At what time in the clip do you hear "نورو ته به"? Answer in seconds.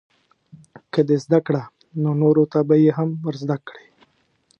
2.21-2.75